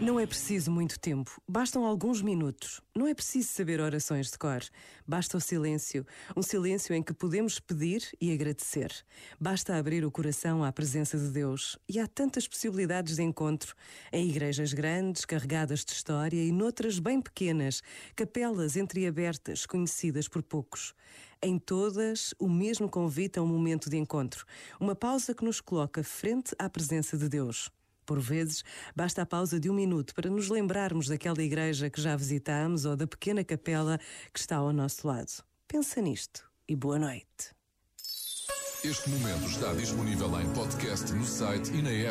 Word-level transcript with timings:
Não 0.00 0.20
é 0.20 0.24
preciso 0.24 0.70
muito 0.70 0.96
tempo, 0.96 1.42
bastam 1.46 1.84
alguns 1.84 2.22
minutos. 2.22 2.80
Não 2.94 3.08
é 3.08 3.12
preciso 3.12 3.48
saber 3.48 3.80
orações 3.80 4.30
de 4.30 4.38
cor. 4.38 4.60
Basta 5.04 5.36
o 5.36 5.40
silêncio, 5.40 6.06
um 6.36 6.42
silêncio 6.42 6.94
em 6.94 7.02
que 7.02 7.12
podemos 7.12 7.58
pedir 7.58 8.08
e 8.20 8.32
agradecer. 8.32 8.92
Basta 9.40 9.74
abrir 9.74 10.04
o 10.04 10.10
coração 10.10 10.62
à 10.62 10.70
presença 10.70 11.18
de 11.18 11.28
Deus. 11.30 11.76
E 11.88 11.98
há 11.98 12.06
tantas 12.06 12.46
possibilidades 12.46 13.16
de 13.16 13.24
encontro. 13.24 13.74
Em 14.12 14.28
igrejas 14.28 14.72
grandes, 14.72 15.24
carregadas 15.24 15.84
de 15.84 15.90
história, 15.90 16.44
e 16.44 16.52
noutras 16.52 17.00
bem 17.00 17.20
pequenas, 17.20 17.82
capelas 18.14 18.76
entreabertas, 18.76 19.66
conhecidas 19.66 20.28
por 20.28 20.44
poucos. 20.44 20.94
Em 21.42 21.58
todas, 21.58 22.32
o 22.38 22.48
mesmo 22.48 22.88
convite 22.88 23.40
a 23.40 23.42
um 23.42 23.46
momento 23.46 23.90
de 23.90 23.96
encontro. 23.96 24.46
Uma 24.78 24.94
pausa 24.94 25.34
que 25.34 25.44
nos 25.44 25.60
coloca 25.60 26.04
frente 26.04 26.54
à 26.56 26.70
presença 26.70 27.18
de 27.18 27.28
Deus. 27.28 27.68
Por 28.08 28.20
vezes, 28.20 28.64
basta 28.96 29.20
a 29.20 29.26
pausa 29.26 29.60
de 29.60 29.68
um 29.68 29.74
minuto 29.74 30.14
para 30.14 30.30
nos 30.30 30.48
lembrarmos 30.48 31.08
daquela 31.08 31.42
igreja 31.42 31.90
que 31.90 32.00
já 32.00 32.16
visitamos 32.16 32.86
ou 32.86 32.96
da 32.96 33.06
pequena 33.06 33.44
capela 33.44 34.00
que 34.32 34.40
está 34.40 34.56
ao 34.56 34.72
nosso 34.72 35.06
lado. 35.06 35.44
Pensa 35.68 36.00
nisto 36.00 36.50
e 36.66 36.74
boa 36.74 36.98
noite. 36.98 37.54
Este 38.82 39.10
momento 39.10 39.44
está 39.44 39.74
disponível 39.74 40.40
em 40.40 40.50
podcast 40.54 41.12
no 41.12 41.26
site 41.26 41.70
e 41.74 41.82
na 41.82 41.90
app. 41.90 42.06